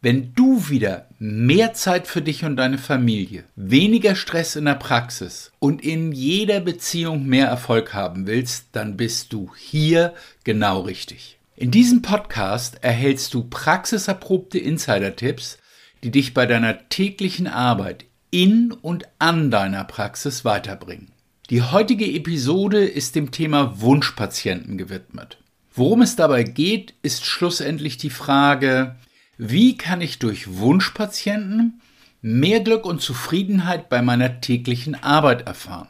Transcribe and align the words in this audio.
Wenn 0.00 0.32
du 0.32 0.68
wieder 0.68 1.08
mehr 1.18 1.74
Zeit 1.74 2.06
für 2.06 2.22
dich 2.22 2.44
und 2.44 2.54
deine 2.54 2.78
Familie, 2.78 3.42
weniger 3.56 4.14
Stress 4.14 4.54
in 4.54 4.66
der 4.66 4.76
Praxis 4.76 5.50
und 5.58 5.82
in 5.82 6.12
jeder 6.12 6.60
Beziehung 6.60 7.26
mehr 7.26 7.48
Erfolg 7.48 7.94
haben 7.94 8.28
willst, 8.28 8.66
dann 8.70 8.96
bist 8.96 9.32
du 9.32 9.50
hier 9.58 10.14
genau 10.44 10.82
richtig. 10.82 11.38
In 11.56 11.72
diesem 11.72 12.00
Podcast 12.00 12.78
erhältst 12.80 13.34
du 13.34 13.42
praxiserprobte 13.42 14.60
Insider-Tipps, 14.60 15.58
die 16.04 16.12
dich 16.12 16.32
bei 16.32 16.46
deiner 16.46 16.88
täglichen 16.88 17.48
Arbeit 17.48 18.04
in 18.30 18.70
und 18.70 19.08
an 19.18 19.50
deiner 19.50 19.82
Praxis 19.82 20.44
weiterbringen. 20.44 21.10
Die 21.50 21.62
heutige 21.62 22.06
Episode 22.06 22.84
ist 22.84 23.16
dem 23.16 23.32
Thema 23.32 23.80
Wunschpatienten 23.80 24.78
gewidmet. 24.78 25.38
Worum 25.74 26.02
es 26.02 26.14
dabei 26.14 26.44
geht, 26.44 26.94
ist 27.02 27.26
schlussendlich 27.26 27.96
die 27.96 28.10
Frage, 28.10 28.94
wie 29.40 29.76
kann 29.76 30.00
ich 30.00 30.18
durch 30.18 30.58
Wunschpatienten 30.58 31.80
mehr 32.20 32.58
Glück 32.58 32.84
und 32.84 33.00
Zufriedenheit 33.00 33.88
bei 33.88 34.02
meiner 34.02 34.40
täglichen 34.40 34.96
Arbeit 34.96 35.46
erfahren? 35.46 35.86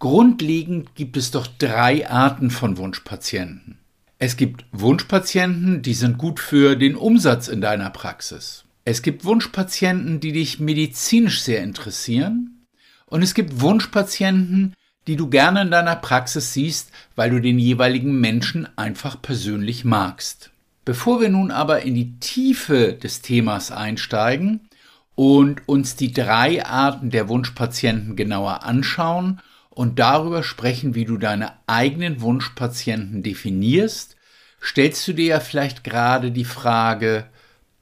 Grundlegend 0.00 0.96
gibt 0.96 1.16
es 1.16 1.30
doch 1.30 1.46
drei 1.46 2.10
Arten 2.10 2.50
von 2.50 2.78
Wunschpatienten. 2.78 3.78
Es 4.18 4.36
gibt 4.36 4.64
Wunschpatienten, 4.72 5.82
die 5.82 5.94
sind 5.94 6.18
gut 6.18 6.40
für 6.40 6.74
den 6.74 6.96
Umsatz 6.96 7.46
in 7.46 7.60
deiner 7.60 7.90
Praxis. 7.90 8.64
Es 8.84 9.02
gibt 9.02 9.24
Wunschpatienten, 9.24 10.18
die 10.18 10.32
dich 10.32 10.58
medizinisch 10.58 11.42
sehr 11.42 11.62
interessieren. 11.62 12.66
Und 13.06 13.22
es 13.22 13.34
gibt 13.34 13.60
Wunschpatienten, 13.60 14.74
die 15.06 15.14
du 15.14 15.28
gerne 15.28 15.62
in 15.62 15.70
deiner 15.70 15.96
Praxis 15.96 16.54
siehst, 16.54 16.90
weil 17.14 17.30
du 17.30 17.40
den 17.40 17.60
jeweiligen 17.60 18.20
Menschen 18.20 18.66
einfach 18.76 19.22
persönlich 19.22 19.84
magst. 19.84 20.50
Bevor 20.84 21.20
wir 21.20 21.28
nun 21.28 21.50
aber 21.50 21.82
in 21.82 21.94
die 21.94 22.18
Tiefe 22.18 22.94
des 22.94 23.20
Themas 23.20 23.70
einsteigen 23.70 24.68
und 25.14 25.68
uns 25.68 25.96
die 25.96 26.12
drei 26.12 26.64
Arten 26.64 27.10
der 27.10 27.28
Wunschpatienten 27.28 28.16
genauer 28.16 28.64
anschauen 28.64 29.40
und 29.68 29.98
darüber 29.98 30.42
sprechen, 30.42 30.94
wie 30.94 31.04
du 31.04 31.18
deine 31.18 31.52
eigenen 31.66 32.20
Wunschpatienten 32.22 33.22
definierst, 33.22 34.16
stellst 34.62 35.06
du 35.06 35.12
dir 35.12 35.26
ja 35.26 35.40
vielleicht 35.40 35.84
gerade 35.84 36.30
die 36.30 36.44
Frage, 36.44 37.26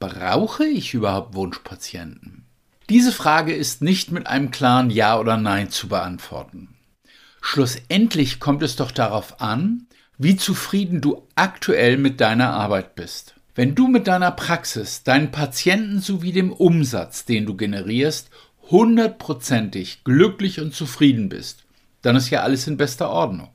brauche 0.00 0.64
ich 0.64 0.94
überhaupt 0.94 1.34
Wunschpatienten? 1.34 2.44
Diese 2.88 3.12
Frage 3.12 3.54
ist 3.54 3.82
nicht 3.82 4.10
mit 4.10 4.26
einem 4.26 4.50
klaren 4.50 4.90
Ja 4.90 5.18
oder 5.18 5.36
Nein 5.36 5.70
zu 5.70 5.88
beantworten. 5.88 6.74
Schlussendlich 7.40 8.40
kommt 8.40 8.62
es 8.62 8.76
doch 8.76 8.90
darauf 8.90 9.40
an, 9.40 9.86
wie 10.18 10.36
zufrieden 10.36 11.00
du 11.00 11.22
aktuell 11.36 11.96
mit 11.96 12.20
deiner 12.20 12.50
Arbeit 12.50 12.96
bist. 12.96 13.34
Wenn 13.54 13.74
du 13.74 13.88
mit 13.88 14.06
deiner 14.06 14.32
Praxis, 14.32 15.02
deinen 15.04 15.30
Patienten 15.30 16.00
sowie 16.00 16.32
dem 16.32 16.52
Umsatz, 16.52 17.24
den 17.24 17.46
du 17.46 17.56
generierst, 17.56 18.30
hundertprozentig 18.70 20.04
glücklich 20.04 20.60
und 20.60 20.74
zufrieden 20.74 21.28
bist, 21.28 21.64
dann 22.02 22.16
ist 22.16 22.30
ja 22.30 22.42
alles 22.42 22.66
in 22.66 22.76
bester 22.76 23.10
Ordnung. 23.10 23.50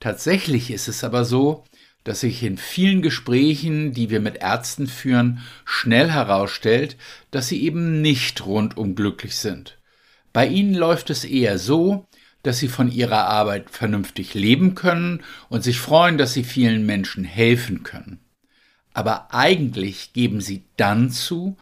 Tatsächlich 0.00 0.70
ist 0.70 0.88
es 0.88 1.04
aber 1.04 1.24
so, 1.24 1.64
dass 2.04 2.20
sich 2.20 2.42
in 2.42 2.56
vielen 2.56 3.02
Gesprächen, 3.02 3.92
die 3.92 4.10
wir 4.10 4.20
mit 4.20 4.36
Ärzten 4.36 4.86
führen, 4.86 5.40
schnell 5.64 6.10
herausstellt, 6.10 6.96
dass 7.30 7.48
sie 7.48 7.62
eben 7.62 8.00
nicht 8.00 8.46
rundum 8.46 8.94
glücklich 8.94 9.36
sind. 9.36 9.78
Bei 10.32 10.46
ihnen 10.46 10.74
läuft 10.74 11.10
es 11.10 11.24
eher 11.24 11.58
so, 11.58 12.06
dass 12.46 12.58
sie 12.58 12.68
von 12.68 12.90
ihrer 12.90 13.26
Arbeit 13.26 13.70
vernünftig 13.70 14.34
leben 14.34 14.74
können 14.74 15.22
und 15.48 15.64
sich 15.64 15.80
freuen, 15.80 16.18
dass 16.18 16.32
sie 16.32 16.44
vielen 16.44 16.86
Menschen 16.86 17.24
helfen 17.24 17.82
können. 17.82 18.20
Aber 18.94 19.34
eigentlich 19.34 20.12
geben 20.12 20.40
sie 20.40 20.64
dann 20.76 21.10
zu, 21.10 21.56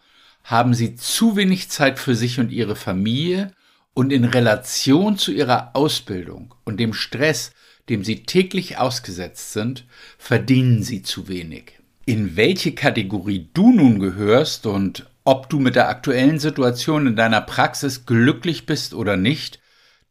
haben 0.45 0.75
sie 0.75 0.95
zu 0.95 1.37
wenig 1.37 1.71
Zeit 1.71 1.99
für 1.99 2.15
sich 2.15 2.39
und 2.39 2.53
ihre 2.53 2.77
Familie 2.77 3.53
und 3.95 4.13
in 4.13 4.25
Relation 4.25 5.17
zu 5.17 5.33
ihrer 5.33 5.75
Ausbildung 5.75 6.55
und 6.65 6.79
dem 6.79 6.93
Stress, 6.93 7.53
dem 7.89 8.05
sie 8.05 8.25
täglich 8.25 8.79
ausgesetzt 8.79 9.53
sind, 9.53 9.87
verdienen 10.19 10.83
sie 10.83 11.03
zu 11.03 11.29
wenig. 11.29 11.73
In 12.07 12.37
welche 12.37 12.73
Kategorie 12.73 13.49
du 13.55 13.73
nun 13.73 13.99
gehörst 13.99 14.67
und 14.67 15.07
ob 15.25 15.49
du 15.49 15.59
mit 15.59 15.75
der 15.75 15.89
aktuellen 15.89 16.39
Situation 16.39 17.07
in 17.07 17.17
deiner 17.17 17.41
Praxis 17.41 18.05
glücklich 18.05 18.67
bist 18.67 18.93
oder 18.93 19.17
nicht, 19.17 19.59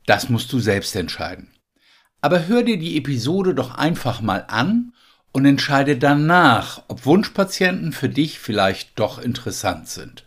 das 0.06 0.30
musst 0.30 0.52
du 0.54 0.60
selbst 0.60 0.96
entscheiden. 0.96 1.50
Aber 2.22 2.48
hör 2.48 2.64
dir 2.64 2.78
die 2.78 2.98
Episode 2.98 3.54
doch 3.54 3.76
einfach 3.76 4.22
mal 4.22 4.46
an 4.48 4.94
und 5.32 5.46
entscheide 5.46 5.98
danach, 5.98 6.84
ob 6.88 7.06
Wunschpatienten 7.06 7.92
für 7.92 8.10
dich 8.10 8.40
vielleicht 8.40 8.98
doch 9.00 9.20
interessant 9.20 9.90
sind. 9.90 10.26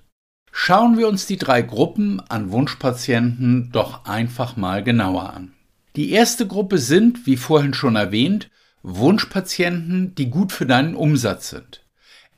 Schauen 0.53 0.99
wir 0.99 1.09
uns 1.09 1.27
die 1.27 1.37
drei 1.37 1.63
Gruppen 1.63 2.21
an 2.29 2.51
Wunschpatienten 2.51 3.71
doch 3.73 4.05
einfach 4.07 4.57
mal 4.57 4.83
genauer 4.83 5.33
an. 5.33 5.53
Die 5.97 6.11
erste 6.11 6.47
Gruppe 6.47 6.79
sind, 6.79 7.27
wie 7.27 7.37
vorhin 7.37 7.73
schon 7.73 7.97
erwähnt, 7.97 8.51
Wunschpatienten, 8.83 10.15
die 10.15 10.31
gut 10.31 10.53
für 10.53 10.67
deinen 10.67 10.95
Umsatz 10.95 11.51
sind. 11.51 11.83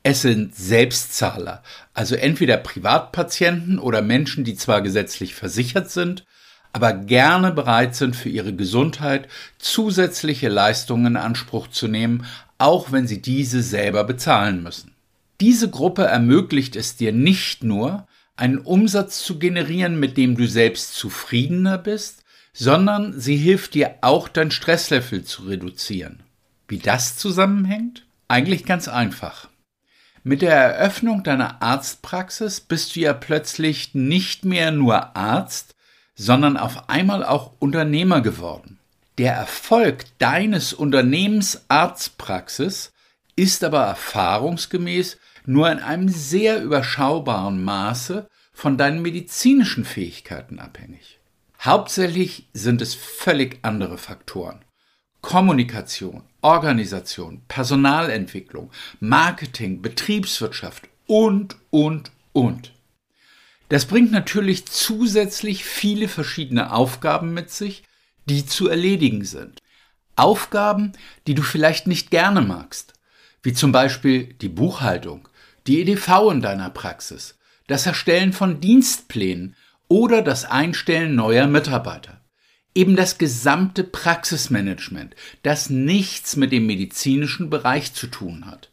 Es 0.03 0.21
sind 0.21 0.55
Selbstzahler, 0.55 1.63
also 1.93 2.15
entweder 2.15 2.57
Privatpatienten 2.57 3.79
oder 3.79 4.01
Menschen, 4.01 4.43
die 4.43 4.55
zwar 4.55 4.81
gesetzlich 4.81 5.35
versichert 5.35 5.91
sind, 5.91 6.25
aber 6.73 6.93
gerne 6.93 7.51
bereit 7.51 7.95
sind, 7.95 8.15
für 8.15 8.29
ihre 8.29 8.53
Gesundheit 8.53 9.27
zusätzliche 9.57 10.49
Leistungen 10.49 11.07
in 11.07 11.17
Anspruch 11.17 11.67
zu 11.67 11.87
nehmen, 11.87 12.25
auch 12.57 12.91
wenn 12.91 13.07
sie 13.07 13.21
diese 13.21 13.63
selber 13.63 14.03
bezahlen 14.03 14.61
müssen. 14.63 14.93
Diese 15.41 15.69
Gruppe 15.69 16.03
ermöglicht 16.03 16.75
es 16.75 16.95
dir 16.95 17.13
nicht 17.13 17.63
nur, 17.63 18.07
einen 18.35 18.59
Umsatz 18.59 19.23
zu 19.23 19.39
generieren, 19.39 19.99
mit 19.99 20.17
dem 20.17 20.35
du 20.35 20.47
selbst 20.47 20.95
zufriedener 20.95 21.77
bist, 21.77 22.23
sondern 22.53 23.19
sie 23.19 23.35
hilft 23.35 23.73
dir 23.73 23.95
auch 24.01 24.27
dein 24.27 24.51
Stresslevel 24.51 25.23
zu 25.23 25.43
reduzieren. 25.43 26.23
Wie 26.67 26.77
das 26.77 27.17
zusammenhängt? 27.17 28.05
Eigentlich 28.27 28.65
ganz 28.65 28.87
einfach. 28.87 29.49
Mit 30.23 30.41
der 30.41 30.53
Eröffnung 30.53 31.23
deiner 31.23 31.61
Arztpraxis 31.61 32.59
bist 32.59 32.95
du 32.95 32.99
ja 32.99 33.13
plötzlich 33.13 33.95
nicht 33.95 34.45
mehr 34.45 34.71
nur 34.71 35.15
Arzt, 35.15 35.75
sondern 36.19 36.57
auf 36.57 36.89
einmal 36.89 37.23
auch 37.23 37.53
Unternehmer 37.59 38.19
geworden. 38.19 38.77
Der 39.17 39.33
Erfolg 39.33 40.05
deines 40.17 40.73
Unternehmens 40.73 41.63
Arztpraxis 41.69 42.91
ist 43.37 43.63
aber 43.63 43.83
erfahrungsgemäß 43.83 45.17
nur 45.45 45.71
in 45.71 45.79
einem 45.79 46.09
sehr 46.09 46.61
überschaubaren 46.61 47.63
Maße 47.63 48.27
von 48.51 48.77
deinen 48.77 49.01
medizinischen 49.01 49.85
Fähigkeiten 49.85 50.59
abhängig. 50.59 51.19
Hauptsächlich 51.61 52.49
sind 52.51 52.81
es 52.81 52.95
völlig 52.95 53.59
andere 53.61 53.97
Faktoren. 53.97 54.65
Kommunikation, 55.21 56.23
Organisation, 56.41 57.43
Personalentwicklung, 57.47 58.71
Marketing, 58.99 59.81
Betriebswirtschaft 59.81 60.89
und, 61.07 61.55
und, 61.69 62.11
und. 62.33 62.73
Das 63.69 63.85
bringt 63.85 64.11
natürlich 64.11 64.65
zusätzlich 64.65 65.63
viele 65.63 66.07
verschiedene 66.07 66.73
Aufgaben 66.73 67.33
mit 67.33 67.51
sich, 67.51 67.83
die 68.25 68.45
zu 68.45 68.67
erledigen 68.67 69.23
sind. 69.23 69.59
Aufgaben, 70.15 70.93
die 71.27 71.35
du 71.35 71.43
vielleicht 71.43 71.87
nicht 71.87 72.11
gerne 72.11 72.41
magst, 72.41 72.93
wie 73.41 73.53
zum 73.53 73.71
Beispiel 73.71 74.33
die 74.33 74.49
Buchhaltung, 74.49 75.29
die 75.67 75.81
EDV 75.81 76.31
in 76.31 76.41
deiner 76.41 76.71
Praxis, 76.71 77.37
das 77.67 77.85
Erstellen 77.85 78.33
von 78.33 78.59
Dienstplänen 78.59 79.55
oder 79.87 80.23
das 80.23 80.45
Einstellen 80.45 81.15
neuer 81.15 81.47
Mitarbeiter. 81.47 82.21
Eben 82.75 82.95
das 82.95 83.17
gesamte 83.17 83.83
Praxismanagement, 83.83 85.15
das 85.43 85.69
nichts 85.69 86.35
mit 86.35 86.51
dem 86.51 86.65
medizinischen 86.65 87.49
Bereich 87.49 87.93
zu 87.93 88.07
tun 88.07 88.45
hat. 88.45 88.71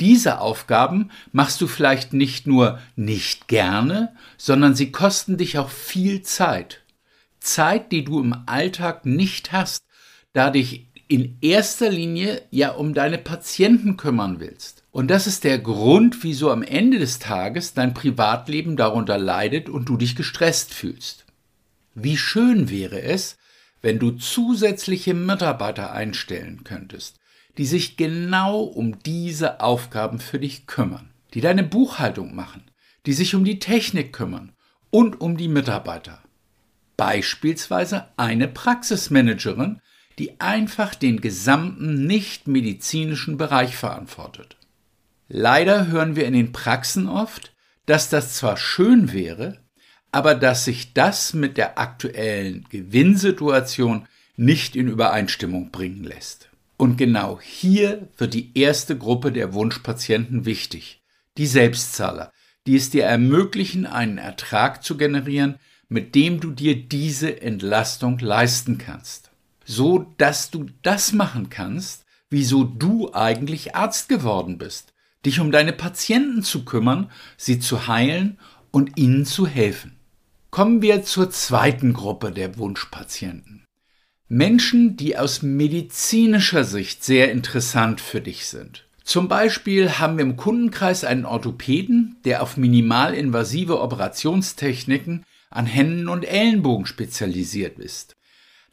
Diese 0.00 0.40
Aufgaben 0.40 1.10
machst 1.32 1.60
du 1.60 1.66
vielleicht 1.66 2.12
nicht 2.12 2.46
nur 2.46 2.78
nicht 2.96 3.46
gerne, 3.48 4.14
sondern 4.36 4.74
sie 4.74 4.90
kosten 4.90 5.36
dich 5.36 5.58
auch 5.58 5.70
viel 5.70 6.22
Zeit. 6.22 6.82
Zeit, 7.38 7.92
die 7.92 8.04
du 8.04 8.20
im 8.20 8.34
Alltag 8.46 9.06
nicht 9.06 9.52
hast, 9.52 9.84
da 10.32 10.50
dich 10.50 10.88
in 11.06 11.36
erster 11.40 11.90
Linie 11.90 12.42
ja 12.50 12.70
um 12.70 12.94
deine 12.94 13.18
Patienten 13.18 13.96
kümmern 13.96 14.40
willst. 14.40 14.82
Und 14.90 15.08
das 15.08 15.26
ist 15.26 15.44
der 15.44 15.58
Grund, 15.58 16.22
wieso 16.22 16.50
am 16.50 16.62
Ende 16.62 16.98
des 16.98 17.18
Tages 17.18 17.74
dein 17.74 17.94
Privatleben 17.94 18.76
darunter 18.76 19.18
leidet 19.18 19.68
und 19.68 19.88
du 19.88 19.96
dich 19.96 20.16
gestresst 20.16 20.72
fühlst. 20.72 21.24
Wie 21.94 22.16
schön 22.16 22.70
wäre 22.70 23.02
es, 23.02 23.36
wenn 23.82 23.98
du 23.98 24.12
zusätzliche 24.12 25.14
Mitarbeiter 25.14 25.92
einstellen 25.92 26.64
könntest, 26.64 27.18
die 27.58 27.66
sich 27.66 27.96
genau 27.96 28.62
um 28.62 28.98
diese 29.00 29.60
Aufgaben 29.60 30.18
für 30.18 30.38
dich 30.38 30.66
kümmern, 30.66 31.10
die 31.34 31.40
deine 31.40 31.62
Buchhaltung 31.62 32.34
machen, 32.34 32.62
die 33.06 33.12
sich 33.12 33.34
um 33.34 33.44
die 33.44 33.58
Technik 33.58 34.12
kümmern 34.12 34.52
und 34.90 35.20
um 35.20 35.36
die 35.36 35.48
Mitarbeiter. 35.48 36.22
Beispielsweise 36.96 38.08
eine 38.16 38.48
Praxismanagerin, 38.48 39.80
die 40.18 40.40
einfach 40.40 40.94
den 40.94 41.20
gesamten 41.20 42.06
nicht-medizinischen 42.06 43.36
Bereich 43.36 43.76
verantwortet. 43.76 44.56
Leider 45.28 45.88
hören 45.88 46.14
wir 46.14 46.26
in 46.26 46.34
den 46.34 46.52
Praxen 46.52 47.08
oft, 47.08 47.52
dass 47.86 48.10
das 48.10 48.34
zwar 48.34 48.56
schön 48.56 49.12
wäre, 49.12 49.58
aber 50.12 50.34
dass 50.36 50.64
sich 50.64 50.92
das 50.92 51.34
mit 51.34 51.56
der 51.56 51.78
aktuellen 51.78 52.64
Gewinnsituation 52.70 54.06
nicht 54.36 54.76
in 54.76 54.86
Übereinstimmung 54.88 55.70
bringen 55.70 56.04
lässt. 56.04 56.50
Und 56.76 56.96
genau 56.96 57.38
hier 57.40 58.08
wird 58.16 58.34
die 58.34 58.56
erste 58.58 58.98
Gruppe 58.98 59.30
der 59.32 59.54
Wunschpatienten 59.54 60.44
wichtig, 60.44 61.02
die 61.38 61.46
Selbstzahler, 61.46 62.32
die 62.66 62.76
es 62.76 62.90
dir 62.90 63.04
ermöglichen, 63.04 63.86
einen 63.86 64.18
Ertrag 64.18 64.82
zu 64.82 64.96
generieren, 64.96 65.56
mit 65.88 66.14
dem 66.14 66.40
du 66.40 66.50
dir 66.50 66.74
diese 66.74 67.40
Entlastung 67.40 68.18
leisten 68.18 68.78
kannst. 68.78 69.30
So 69.64 70.12
dass 70.18 70.50
du 70.50 70.66
das 70.82 71.12
machen 71.12 71.48
kannst, 71.48 72.04
wieso 72.30 72.64
du 72.64 73.14
eigentlich 73.14 73.76
Arzt 73.76 74.08
geworden 74.08 74.58
bist, 74.58 74.92
dich 75.24 75.40
um 75.40 75.52
deine 75.52 75.72
Patienten 75.72 76.42
zu 76.42 76.64
kümmern, 76.64 77.10
sie 77.36 77.60
zu 77.60 77.86
heilen 77.86 78.38
und 78.70 78.98
ihnen 78.98 79.24
zu 79.24 79.46
helfen. 79.46 79.96
Kommen 80.50 80.82
wir 80.82 81.02
zur 81.02 81.30
zweiten 81.30 81.92
Gruppe 81.92 82.32
der 82.32 82.58
Wunschpatienten. 82.58 83.63
Menschen, 84.28 84.96
die 84.96 85.18
aus 85.18 85.42
medizinischer 85.42 86.64
Sicht 86.64 87.04
sehr 87.04 87.30
interessant 87.30 88.00
für 88.00 88.22
dich 88.22 88.46
sind. 88.46 88.86
Zum 89.04 89.28
Beispiel 89.28 89.98
haben 89.98 90.16
wir 90.16 90.24
im 90.24 90.36
Kundenkreis 90.36 91.04
einen 91.04 91.26
Orthopäden, 91.26 92.16
der 92.24 92.42
auf 92.42 92.56
minimalinvasive 92.56 93.80
Operationstechniken 93.80 95.26
an 95.50 95.66
Händen 95.66 96.08
und 96.08 96.24
Ellenbogen 96.24 96.86
spezialisiert 96.86 97.78
ist. 97.78 98.16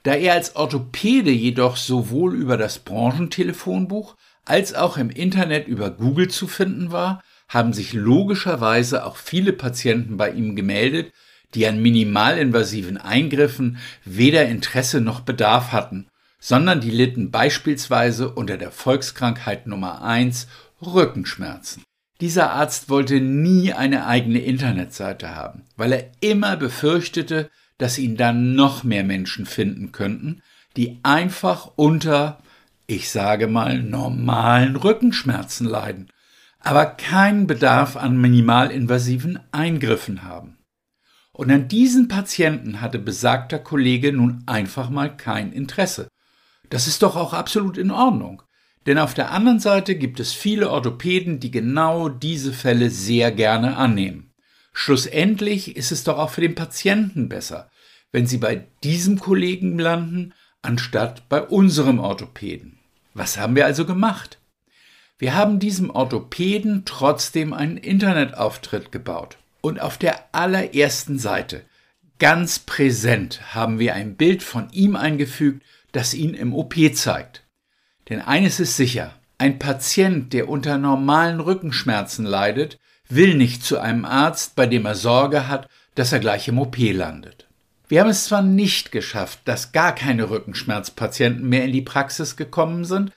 Da 0.03 0.13
er 0.15 0.33
als 0.33 0.55
Orthopäde 0.55 1.31
jedoch 1.31 1.75
sowohl 1.75 2.33
über 2.33 2.55
das 2.55 2.79
Branchentelefonbuch 2.79 4.15
als 4.45 4.73
auch 4.73 4.97
im 4.97 5.09
Internet 5.09 5.67
über 5.67 5.91
Google 5.91 6.29
zu 6.29 6.47
finden 6.47 6.93
war, 6.93 7.21
haben 7.49 7.73
sich 7.73 7.91
logischerweise 7.91 9.05
auch 9.05 9.17
viele 9.17 9.51
Patienten 9.51 10.15
bei 10.15 10.31
ihm 10.31 10.55
gemeldet, 10.55 11.11
die 11.53 11.67
an 11.67 11.81
minimalinvasiven 11.81 12.97
Eingriffen 12.97 13.77
weder 14.05 14.45
Interesse 14.47 15.01
noch 15.01 15.21
Bedarf 15.21 15.71
hatten, 15.71 16.07
sondern 16.39 16.81
die 16.81 16.91
litten 16.91 17.31
beispielsweise 17.31 18.31
unter 18.31 18.57
der 18.57 18.71
Volkskrankheit 18.71 19.67
Nummer 19.67 20.01
1 20.01 20.47
Rückenschmerzen. 20.81 21.83
Dieser 22.19 22.51
Arzt 22.51 22.89
wollte 22.89 23.19
nie 23.19 23.73
eine 23.73 24.05
eigene 24.05 24.39
Internetseite 24.39 25.35
haben, 25.35 25.63
weil 25.75 25.91
er 25.91 26.11
immer 26.21 26.55
befürchtete, 26.55 27.49
dass 27.77 27.97
ihn 27.97 28.15
dann 28.15 28.53
noch 28.53 28.83
mehr 28.83 29.03
Menschen 29.03 29.45
finden 29.45 29.91
könnten, 29.91 30.41
die 30.77 30.99
einfach 31.03 31.71
unter 31.75 32.37
ich 32.91 33.09
sage 33.09 33.47
mal, 33.47 33.81
normalen 33.81 34.75
Rückenschmerzen 34.75 35.65
leiden, 35.65 36.11
aber 36.59 36.85
keinen 36.85 37.47
Bedarf 37.47 37.95
an 37.95 38.19
minimalinvasiven 38.19 39.39
Eingriffen 39.53 40.23
haben. 40.23 40.57
Und 41.33 41.49
an 41.51 41.67
diesen 41.67 42.07
Patienten 42.07 42.81
hatte 42.81 42.99
besagter 42.99 43.59
Kollege 43.59 44.11
nun 44.11 44.43
einfach 44.45 44.89
mal 44.89 45.15
kein 45.15 45.53
Interesse. 45.53 46.07
Das 46.69 46.87
ist 46.87 47.03
doch 47.03 47.15
auch 47.15 47.33
absolut 47.33 47.77
in 47.77 47.91
Ordnung. 47.91 48.43
Denn 48.85 48.97
auf 48.97 49.13
der 49.13 49.31
anderen 49.31 49.59
Seite 49.59 49.95
gibt 49.95 50.19
es 50.19 50.33
viele 50.33 50.69
Orthopäden, 50.71 51.39
die 51.39 51.51
genau 51.51 52.09
diese 52.09 52.51
Fälle 52.51 52.89
sehr 52.89 53.31
gerne 53.31 53.77
annehmen. 53.77 54.33
Schlussendlich 54.73 55.75
ist 55.75 55.91
es 55.91 56.03
doch 56.03 56.17
auch 56.17 56.31
für 56.31 56.41
den 56.41 56.55
Patienten 56.55 57.29
besser, 57.29 57.69
wenn 58.11 58.25
sie 58.25 58.37
bei 58.37 58.67
diesem 58.83 59.19
Kollegen 59.19 59.77
landen, 59.77 60.33
anstatt 60.61 61.27
bei 61.29 61.41
unserem 61.41 61.99
Orthopäden. 61.99 62.79
Was 63.13 63.37
haben 63.37 63.55
wir 63.55 63.65
also 63.65 63.85
gemacht? 63.85 64.39
Wir 65.17 65.35
haben 65.35 65.59
diesem 65.59 65.89
Orthopäden 65.91 66.83
trotzdem 66.85 67.53
einen 67.53 67.77
Internetauftritt 67.77 68.91
gebaut. 68.91 69.37
Und 69.61 69.79
auf 69.79 69.97
der 69.97 70.33
allerersten 70.33 71.19
Seite, 71.19 71.63
ganz 72.19 72.59
präsent, 72.59 73.53
haben 73.53 73.79
wir 73.79 73.93
ein 73.93 74.15
Bild 74.15 74.43
von 74.43 74.69
ihm 74.71 74.95
eingefügt, 74.95 75.63
das 75.91 76.13
ihn 76.13 76.33
im 76.33 76.53
OP 76.53 76.75
zeigt. 76.93 77.43
Denn 78.09 78.21
eines 78.21 78.59
ist 78.59 78.75
sicher, 78.75 79.13
ein 79.37 79.59
Patient, 79.59 80.33
der 80.33 80.49
unter 80.49 80.77
normalen 80.77 81.39
Rückenschmerzen 81.39 82.25
leidet, 82.25 82.79
will 83.09 83.35
nicht 83.35 83.63
zu 83.63 83.79
einem 83.79 84.05
Arzt, 84.05 84.55
bei 84.55 84.67
dem 84.67 84.85
er 84.85 84.95
Sorge 84.95 85.47
hat, 85.47 85.67
dass 85.95 86.11
er 86.11 86.19
gleich 86.19 86.47
im 86.47 86.59
OP 86.59 86.77
landet. 86.77 87.47
Wir 87.87 88.01
haben 88.01 88.09
es 88.09 88.25
zwar 88.25 88.41
nicht 88.41 88.91
geschafft, 88.91 89.39
dass 89.45 89.73
gar 89.73 89.93
keine 89.93 90.29
Rückenschmerzpatienten 90.29 91.47
mehr 91.47 91.65
in 91.65 91.73
die 91.73 91.81
Praxis 91.81 92.37
gekommen 92.37 92.85
sind, 92.85 93.11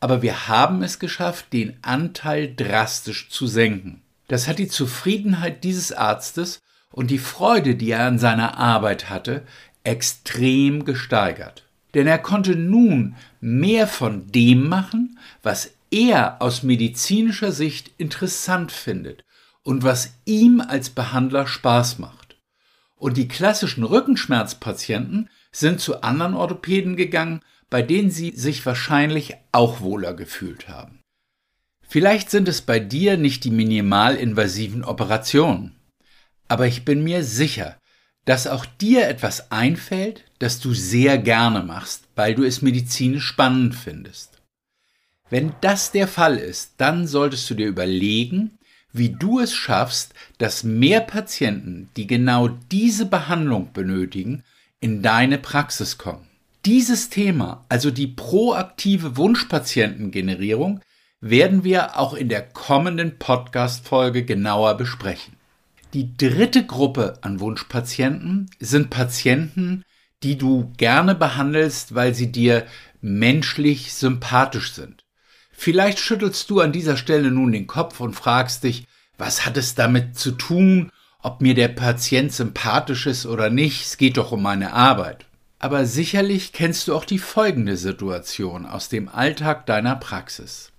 aber 0.00 0.20
wir 0.20 0.48
haben 0.48 0.82
es 0.82 0.98
geschafft, 0.98 1.52
den 1.52 1.78
Anteil 1.82 2.54
drastisch 2.54 3.30
zu 3.30 3.46
senken. 3.46 4.02
Das 4.28 4.46
hat 4.46 4.58
die 4.58 4.68
Zufriedenheit 4.68 5.64
dieses 5.64 5.92
Arztes 5.92 6.60
und 6.90 7.10
die 7.10 7.18
Freude, 7.18 7.74
die 7.74 7.90
er 7.90 8.04
an 8.04 8.18
seiner 8.18 8.58
Arbeit 8.58 9.10
hatte, 9.10 9.44
extrem 9.84 10.84
gesteigert. 10.84 11.64
Denn 11.94 12.06
er 12.06 12.18
konnte 12.18 12.54
nun 12.54 13.16
mehr 13.40 13.86
von 13.86 14.30
dem 14.30 14.68
machen, 14.68 15.18
was 15.42 15.70
er 15.90 16.42
aus 16.42 16.62
medizinischer 16.62 17.52
Sicht 17.52 17.92
interessant 17.96 18.70
findet 18.70 19.24
und 19.62 19.82
was 19.82 20.12
ihm 20.26 20.60
als 20.60 20.90
Behandler 20.90 21.46
Spaß 21.46 21.98
macht. 21.98 22.36
Und 22.96 23.16
die 23.16 23.28
klassischen 23.28 23.84
Rückenschmerzpatienten 23.84 25.30
sind 25.52 25.80
zu 25.80 26.02
anderen 26.02 26.34
Orthopäden 26.34 26.96
gegangen, 26.96 27.40
bei 27.70 27.80
denen 27.80 28.10
sie 28.10 28.32
sich 28.32 28.64
wahrscheinlich 28.66 29.34
auch 29.52 29.80
wohler 29.80 30.14
gefühlt 30.14 30.68
haben. 30.68 30.97
Vielleicht 31.90 32.30
sind 32.30 32.48
es 32.48 32.60
bei 32.60 32.80
dir 32.80 33.16
nicht 33.16 33.44
die 33.44 33.50
minimalinvasiven 33.50 34.84
Operationen, 34.84 35.74
aber 36.46 36.66
ich 36.66 36.84
bin 36.84 37.02
mir 37.02 37.24
sicher, 37.24 37.78
dass 38.26 38.46
auch 38.46 38.66
dir 38.66 39.08
etwas 39.08 39.50
einfällt, 39.50 40.24
das 40.38 40.60
du 40.60 40.74
sehr 40.74 41.16
gerne 41.16 41.62
machst, 41.62 42.04
weil 42.14 42.34
du 42.34 42.44
es 42.44 42.60
medizinisch 42.60 43.24
spannend 43.24 43.74
findest. 43.74 44.42
Wenn 45.30 45.54
das 45.62 45.90
der 45.90 46.08
Fall 46.08 46.36
ist, 46.36 46.74
dann 46.76 47.06
solltest 47.06 47.48
du 47.48 47.54
dir 47.54 47.68
überlegen, 47.68 48.58
wie 48.92 49.08
du 49.08 49.40
es 49.40 49.54
schaffst, 49.54 50.12
dass 50.36 50.64
mehr 50.64 51.00
Patienten, 51.00 51.88
die 51.96 52.06
genau 52.06 52.48
diese 52.48 53.06
Behandlung 53.06 53.72
benötigen, 53.72 54.42
in 54.80 55.00
deine 55.00 55.38
Praxis 55.38 55.96
kommen. 55.96 56.28
Dieses 56.66 57.08
Thema, 57.08 57.64
also 57.70 57.90
die 57.90 58.08
proaktive 58.08 59.16
Wunschpatientengenerierung, 59.16 60.82
werden 61.20 61.64
wir 61.64 61.98
auch 61.98 62.14
in 62.14 62.28
der 62.28 62.42
kommenden 62.42 63.18
Podcast-Folge 63.18 64.24
genauer 64.24 64.76
besprechen. 64.76 65.34
Die 65.94 66.16
dritte 66.16 66.66
Gruppe 66.66 67.18
an 67.22 67.40
Wunschpatienten 67.40 68.50
sind 68.60 68.90
Patienten, 68.90 69.84
die 70.22 70.36
du 70.36 70.72
gerne 70.76 71.14
behandelst, 71.14 71.94
weil 71.94 72.14
sie 72.14 72.30
dir 72.30 72.66
menschlich 73.00 73.94
sympathisch 73.94 74.72
sind. 74.72 75.04
Vielleicht 75.50 75.98
schüttelst 75.98 76.50
du 76.50 76.60
an 76.60 76.72
dieser 76.72 76.96
Stelle 76.96 77.30
nun 77.30 77.52
den 77.52 77.66
Kopf 77.66 78.00
und 78.00 78.14
fragst 78.14 78.64
dich, 78.64 78.86
was 79.16 79.44
hat 79.44 79.56
es 79.56 79.74
damit 79.74 80.16
zu 80.16 80.32
tun, 80.32 80.92
ob 81.20 81.40
mir 81.40 81.54
der 81.54 81.68
Patient 81.68 82.32
sympathisch 82.32 83.06
ist 83.06 83.26
oder 83.26 83.50
nicht, 83.50 83.84
es 83.84 83.96
geht 83.96 84.18
doch 84.18 84.30
um 84.30 84.42
meine 84.42 84.72
Arbeit. 84.72 85.26
Aber 85.58 85.84
sicherlich 85.86 86.52
kennst 86.52 86.86
du 86.86 86.94
auch 86.94 87.04
die 87.04 87.18
folgende 87.18 87.76
Situation 87.76 88.66
aus 88.66 88.88
dem 88.88 89.08
Alltag 89.08 89.66
deiner 89.66 89.96
Praxis. 89.96 90.70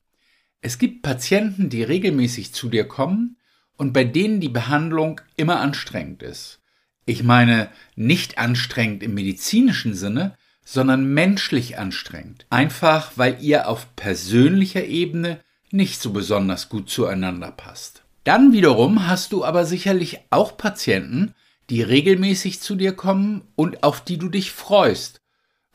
Es 0.62 0.78
gibt 0.78 1.04
Patienten, 1.04 1.70
die 1.70 1.84
regelmäßig 1.84 2.54
zu 2.54 2.70
dir 2.70 2.86
kommen 2.86 3.38
und 3.78 3.94
bei 3.94 4.04
denen 4.04 4.42
die 4.42 4.50
Behandlung 4.50 5.22
immer 5.38 5.60
anstrengend 5.62 6.22
ist. 6.22 6.60
Ich 7.06 7.24
meine 7.24 7.70
nicht 7.96 8.38
anstrengend 8.38 9.02
im 9.02 9.14
medizinischen 9.14 9.94
Sinne, 9.94 10.36
sondern 10.66 11.14
menschlich 11.14 11.80
anstrengend. 11.80 12.46
Einfach 12.50 13.14
weil 13.16 13.38
ihr 13.42 13.68
auf 13.68 13.96
persönlicher 13.96 14.84
Ebene 14.84 15.40
nicht 15.72 16.02
so 16.02 16.12
besonders 16.12 16.70
gut 16.70 16.90
zueinander 16.90 17.52
passt. 17.52 18.04
Dann 18.24 18.52
wiederum 18.52 19.08
hast 19.08 19.32
du 19.32 19.46
aber 19.46 19.66
sicherlich 19.66 20.20
auch 20.30 20.58
Patienten, 20.58 21.34
die 21.70 21.82
regelmäßig 21.82 22.60
zu 22.60 22.76
dir 22.76 22.92
kommen 22.92 23.44
und 23.56 23.84
auf 23.84 24.04
die 24.04 24.18
du 24.18 24.30
dich 24.30 24.52
freust, 24.52 25.22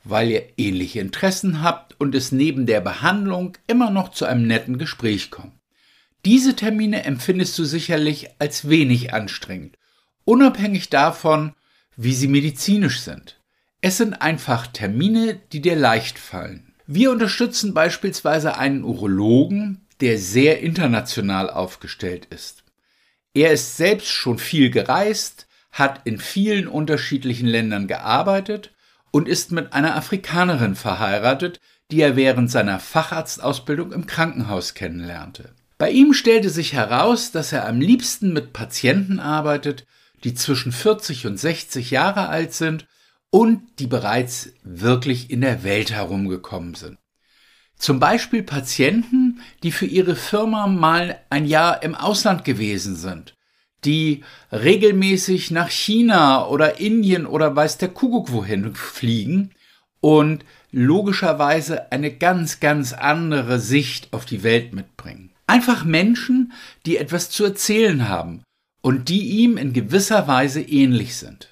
weil 0.04 0.30
ihr 0.30 0.44
ähnliche 0.58 1.00
Interessen 1.00 1.62
habt 1.62 1.98
und 1.98 2.14
es 2.14 2.30
neben 2.30 2.66
der 2.66 2.80
Behandlung 2.80 3.56
immer 3.66 3.90
noch 3.90 4.10
zu 4.10 4.26
einem 4.26 4.46
netten 4.46 4.78
Gespräch 4.78 5.30
kommt. 5.30 5.54
Diese 6.24 6.56
Termine 6.56 7.04
empfindest 7.04 7.58
du 7.58 7.64
sicherlich 7.64 8.28
als 8.38 8.68
wenig 8.68 9.12
anstrengend, 9.12 9.76
unabhängig 10.24 10.90
davon, 10.90 11.54
wie 11.96 12.14
sie 12.14 12.28
medizinisch 12.28 13.00
sind. 13.00 13.40
Es 13.80 13.98
sind 13.98 14.14
einfach 14.14 14.66
Termine, 14.66 15.40
die 15.52 15.60
dir 15.60 15.76
leicht 15.76 16.18
fallen. 16.18 16.74
Wir 16.86 17.10
unterstützen 17.10 17.74
beispielsweise 17.74 18.56
einen 18.56 18.84
Urologen, 18.84 19.86
der 20.00 20.18
sehr 20.18 20.60
international 20.60 21.50
aufgestellt 21.50 22.26
ist. 22.26 22.64
Er 23.32 23.52
ist 23.52 23.76
selbst 23.76 24.08
schon 24.08 24.38
viel 24.38 24.70
gereist, 24.70 25.46
hat 25.70 26.02
in 26.04 26.18
vielen 26.18 26.68
unterschiedlichen 26.68 27.48
Ländern 27.48 27.86
gearbeitet 27.86 28.73
und 29.14 29.28
ist 29.28 29.52
mit 29.52 29.72
einer 29.72 29.94
Afrikanerin 29.94 30.74
verheiratet, 30.74 31.60
die 31.92 32.00
er 32.00 32.16
während 32.16 32.50
seiner 32.50 32.80
Facharztausbildung 32.80 33.92
im 33.92 34.06
Krankenhaus 34.06 34.74
kennenlernte. 34.74 35.54
Bei 35.78 35.92
ihm 35.92 36.14
stellte 36.14 36.50
sich 36.50 36.72
heraus, 36.72 37.30
dass 37.30 37.52
er 37.52 37.68
am 37.68 37.80
liebsten 37.80 38.32
mit 38.32 38.52
Patienten 38.52 39.20
arbeitet, 39.20 39.86
die 40.24 40.34
zwischen 40.34 40.72
40 40.72 41.28
und 41.28 41.38
60 41.38 41.92
Jahre 41.92 42.28
alt 42.28 42.54
sind 42.54 42.88
und 43.30 43.62
die 43.78 43.86
bereits 43.86 44.52
wirklich 44.64 45.30
in 45.30 45.42
der 45.42 45.62
Welt 45.62 45.92
herumgekommen 45.92 46.74
sind. 46.74 46.98
Zum 47.76 48.00
Beispiel 48.00 48.42
Patienten, 48.42 49.40
die 49.62 49.70
für 49.70 49.86
ihre 49.86 50.16
Firma 50.16 50.66
mal 50.66 51.20
ein 51.30 51.46
Jahr 51.46 51.84
im 51.84 51.94
Ausland 51.94 52.44
gewesen 52.44 52.96
sind, 52.96 53.33
die 53.84 54.24
regelmäßig 54.52 55.50
nach 55.50 55.70
China 55.70 56.46
oder 56.46 56.80
Indien 56.80 57.26
oder 57.26 57.54
weiß 57.54 57.78
der 57.78 57.88
Kuckuck 57.88 58.32
wohin 58.32 58.74
fliegen 58.74 59.50
und 60.00 60.44
logischerweise 60.70 61.92
eine 61.92 62.12
ganz, 62.12 62.60
ganz 62.60 62.92
andere 62.92 63.60
Sicht 63.60 64.12
auf 64.12 64.24
die 64.24 64.42
Welt 64.42 64.74
mitbringen. 64.74 65.30
Einfach 65.46 65.84
Menschen, 65.84 66.52
die 66.86 66.96
etwas 66.96 67.30
zu 67.30 67.44
erzählen 67.44 68.08
haben 68.08 68.42
und 68.80 69.08
die 69.08 69.22
ihm 69.22 69.56
in 69.56 69.72
gewisser 69.72 70.26
Weise 70.26 70.60
ähnlich 70.60 71.16
sind. 71.16 71.48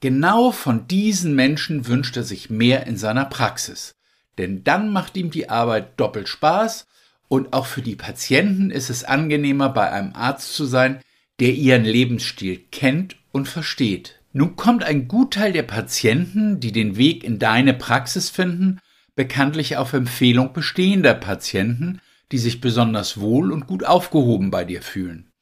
Genau 0.00 0.50
von 0.50 0.88
diesen 0.88 1.34
Menschen 1.34 1.86
wünscht 1.86 2.16
er 2.16 2.24
sich 2.24 2.50
mehr 2.50 2.86
in 2.86 2.96
seiner 2.96 3.24
Praxis. 3.24 3.94
Denn 4.38 4.64
dann 4.64 4.90
macht 4.90 5.16
ihm 5.16 5.30
die 5.30 5.48
Arbeit 5.48 6.00
doppelt 6.00 6.28
Spaß 6.28 6.86
und 7.28 7.52
auch 7.52 7.66
für 7.66 7.82
die 7.82 7.96
Patienten 7.96 8.70
ist 8.70 8.90
es 8.90 9.04
angenehmer, 9.04 9.68
bei 9.68 9.90
einem 9.90 10.14
Arzt 10.14 10.54
zu 10.54 10.64
sein, 10.64 11.00
der 11.42 11.54
ihren 11.54 11.84
Lebensstil 11.84 12.60
kennt 12.70 13.16
und 13.32 13.48
versteht. 13.48 14.20
Nun 14.32 14.54
kommt 14.54 14.84
ein 14.84 15.08
Gutteil 15.08 15.52
der 15.52 15.64
Patienten, 15.64 16.60
die 16.60 16.70
den 16.70 16.96
Weg 16.96 17.24
in 17.24 17.40
deine 17.40 17.74
Praxis 17.74 18.30
finden, 18.30 18.78
bekanntlich 19.16 19.76
auf 19.76 19.92
Empfehlung 19.92 20.52
bestehender 20.52 21.14
Patienten, 21.14 22.00
die 22.30 22.38
sich 22.38 22.60
besonders 22.60 23.18
wohl 23.18 23.50
und 23.50 23.66
gut 23.66 23.84
aufgehoben 23.84 24.52
bei 24.52 24.64
dir 24.64 24.82
fühlen. 24.82 25.32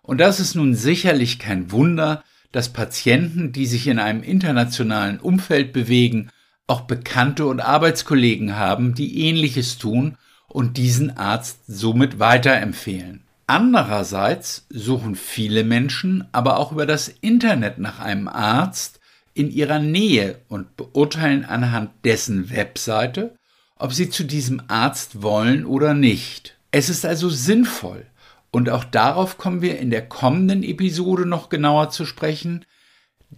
Und 0.00 0.18
das 0.18 0.38
ist 0.38 0.54
nun 0.54 0.76
sicherlich 0.76 1.40
kein 1.40 1.72
Wunder, 1.72 2.22
dass 2.52 2.72
Patienten, 2.72 3.50
die 3.50 3.66
sich 3.66 3.88
in 3.88 3.98
einem 3.98 4.22
internationalen 4.22 5.18
Umfeld 5.18 5.72
bewegen, 5.72 6.30
auch 6.68 6.82
Bekannte 6.82 7.46
und 7.46 7.58
Arbeitskollegen 7.58 8.54
haben, 8.54 8.94
die 8.94 9.26
ähnliches 9.26 9.76
tun 9.76 10.18
und 10.46 10.76
diesen 10.76 11.16
Arzt 11.16 11.62
somit 11.66 12.20
weiterempfehlen. 12.20 13.24
Andererseits 13.48 14.66
suchen 14.68 15.14
viele 15.14 15.64
Menschen 15.64 16.28
aber 16.32 16.58
auch 16.58 16.70
über 16.70 16.84
das 16.84 17.08
Internet 17.08 17.78
nach 17.78 17.98
einem 17.98 18.28
Arzt 18.28 19.00
in 19.32 19.50
ihrer 19.50 19.78
Nähe 19.78 20.38
und 20.48 20.76
beurteilen 20.76 21.46
anhand 21.46 21.90
dessen 22.04 22.50
Webseite, 22.50 23.34
ob 23.76 23.94
sie 23.94 24.10
zu 24.10 24.24
diesem 24.24 24.60
Arzt 24.68 25.22
wollen 25.22 25.64
oder 25.64 25.94
nicht. 25.94 26.58
Es 26.72 26.90
ist 26.90 27.06
also 27.06 27.30
sinnvoll, 27.30 28.04
und 28.50 28.68
auch 28.68 28.84
darauf 28.84 29.38
kommen 29.38 29.62
wir 29.62 29.78
in 29.78 29.88
der 29.88 30.06
kommenden 30.06 30.62
Episode 30.62 31.24
noch 31.24 31.48
genauer 31.48 31.88
zu 31.88 32.04
sprechen, 32.04 32.66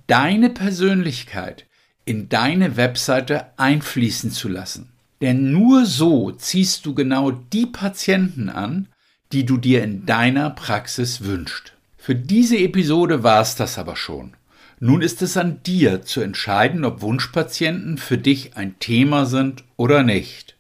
deine 0.09 0.51
Persönlichkeit 0.51 1.67
in 2.05 2.29
deine 2.29 2.77
Webseite 2.77 3.47
einfließen 3.59 4.33
zu 4.33 4.49
lassen. 4.49 4.91
Denn 5.21 5.53
nur 5.53 5.87
so 5.87 6.33
ziehst 6.33 6.85
du 6.85 6.95
genau 6.95 7.31
die 7.31 7.67
Patienten 7.67 8.49
an, 8.49 8.89
die 9.33 9.47
du 9.47 9.57
dir 9.57 9.83
in 9.83 10.07
deiner 10.07 10.51
Praxis 10.51 11.25
wünschst. 11.25 11.73
Für 11.97 12.15
diese 12.15 12.59
Episode 12.59 13.23
war 13.23 13.41
es 13.41 13.55
das 13.57 13.79
aber 13.79 13.97
schon. 13.97 14.35
Nun 14.79 15.03
ist 15.03 15.21
es 15.21 15.37
an 15.37 15.63
dir 15.63 16.03
zu 16.03 16.23
entscheiden, 16.23 16.85
ob 16.85 17.03
Wunschpatienten 17.03 17.99
für 17.99 18.17
dich 18.17 18.57
ein 18.57 18.79
Thema 18.79 19.27
sind 19.27 19.65
oder 19.77 20.03
nicht. 20.03 20.57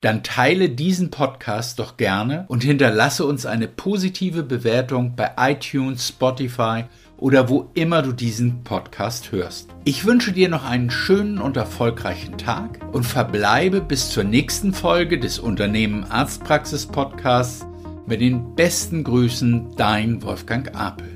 dann 0.00 0.22
teile 0.22 0.68
diesen 0.68 1.10
Podcast 1.10 1.78
doch 1.78 1.96
gerne 1.96 2.44
und 2.48 2.62
hinterlasse 2.62 3.24
uns 3.24 3.46
eine 3.46 3.68
positive 3.68 4.42
Bewertung 4.42 5.14
bei 5.16 5.30
iTunes, 5.38 6.08
Spotify 6.08 6.84
oder 7.16 7.48
wo 7.48 7.70
immer 7.74 8.02
du 8.02 8.12
diesen 8.12 8.64
Podcast 8.64 9.32
hörst. 9.32 9.70
Ich 9.84 10.04
wünsche 10.04 10.32
dir 10.32 10.48
noch 10.48 10.64
einen 10.64 10.90
schönen 10.90 11.38
und 11.38 11.56
erfolgreichen 11.56 12.36
Tag 12.36 12.80
und 12.92 13.04
verbleibe 13.04 13.80
bis 13.80 14.10
zur 14.10 14.24
nächsten 14.24 14.74
Folge 14.74 15.18
des 15.18 15.38
Unternehmen 15.38 16.04
Arztpraxis 16.04 16.86
Podcasts 16.86 17.66
mit 18.06 18.20
den 18.20 18.54
besten 18.54 19.04
Grüßen, 19.04 19.74
dein 19.76 20.22
Wolfgang 20.22 20.74
Apel. 20.74 21.13